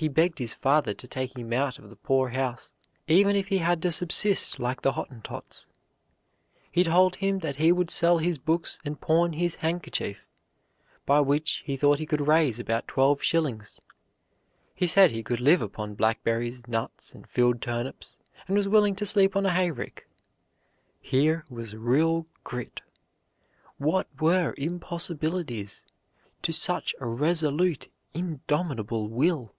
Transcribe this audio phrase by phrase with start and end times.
[0.00, 2.72] He begged his father to take him out of the poorhouse,
[3.06, 5.66] even if he had to subsist like the Hottentots.
[6.72, 10.26] He told him that he would sell his books and pawn his handkerchief,
[11.04, 13.78] by which he thought he could raise about twelve shillings.
[14.74, 18.16] He said he could live upon blackberries, nuts, and field turnips,
[18.48, 20.08] and was willing to sleep on a hayrick.
[21.02, 22.80] Here was real grit.
[23.76, 25.84] What were impossibilities
[26.40, 29.54] to such a resolute, indomitable will?